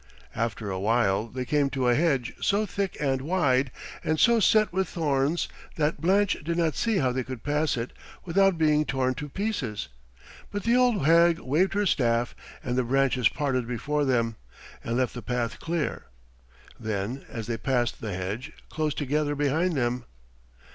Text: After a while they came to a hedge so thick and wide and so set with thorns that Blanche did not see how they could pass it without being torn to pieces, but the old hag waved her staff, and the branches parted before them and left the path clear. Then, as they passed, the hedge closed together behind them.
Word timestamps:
After 0.33 0.71
a 0.71 0.79
while 0.79 1.27
they 1.27 1.45
came 1.45 1.69
to 1.69 1.87
a 1.87 1.93
hedge 1.93 2.33
so 2.41 2.65
thick 2.65 2.97
and 2.99 3.21
wide 3.21 3.71
and 4.03 4.19
so 4.19 4.39
set 4.39 4.73
with 4.73 4.89
thorns 4.89 5.47
that 5.75 6.01
Blanche 6.01 6.37
did 6.43 6.57
not 6.57 6.73
see 6.73 6.97
how 6.97 7.11
they 7.11 7.23
could 7.23 7.43
pass 7.43 7.77
it 7.77 7.93
without 8.25 8.57
being 8.57 8.83
torn 8.83 9.13
to 9.13 9.29
pieces, 9.29 9.89
but 10.49 10.63
the 10.63 10.75
old 10.75 11.05
hag 11.05 11.37
waved 11.37 11.75
her 11.75 11.85
staff, 11.85 12.35
and 12.63 12.75
the 12.79 12.83
branches 12.83 13.29
parted 13.29 13.67
before 13.67 14.03
them 14.03 14.37
and 14.83 14.97
left 14.97 15.13
the 15.13 15.21
path 15.21 15.59
clear. 15.59 16.07
Then, 16.79 17.23
as 17.29 17.45
they 17.45 17.57
passed, 17.57 18.01
the 18.01 18.15
hedge 18.15 18.53
closed 18.71 18.97
together 18.97 19.35
behind 19.35 19.73
them. 19.77 20.05